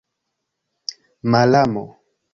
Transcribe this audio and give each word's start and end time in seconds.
malamo 1.31 1.85